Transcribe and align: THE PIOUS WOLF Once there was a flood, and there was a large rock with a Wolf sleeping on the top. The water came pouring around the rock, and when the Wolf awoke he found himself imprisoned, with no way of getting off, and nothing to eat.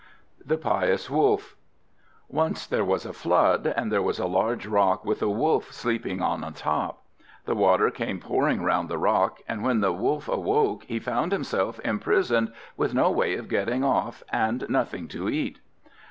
THE 0.43 0.57
PIOUS 0.57 1.11
WOLF 1.11 1.55
Once 2.27 2.65
there 2.65 2.83
was 2.83 3.05
a 3.05 3.13
flood, 3.13 3.67
and 3.67 3.91
there 3.91 4.01
was 4.01 4.17
a 4.17 4.25
large 4.25 4.65
rock 4.65 5.05
with 5.05 5.21
a 5.21 5.29
Wolf 5.29 5.71
sleeping 5.71 6.23
on 6.23 6.41
the 6.41 6.49
top. 6.49 7.03
The 7.45 7.53
water 7.53 7.91
came 7.91 8.19
pouring 8.19 8.61
around 8.61 8.89
the 8.89 8.97
rock, 8.97 9.41
and 9.47 9.63
when 9.63 9.81
the 9.81 9.93
Wolf 9.93 10.27
awoke 10.27 10.85
he 10.85 10.97
found 10.97 11.31
himself 11.31 11.79
imprisoned, 11.81 12.51
with 12.75 12.95
no 12.95 13.11
way 13.11 13.35
of 13.35 13.47
getting 13.47 13.83
off, 13.83 14.23
and 14.29 14.67
nothing 14.69 15.07
to 15.09 15.29
eat. 15.29 15.59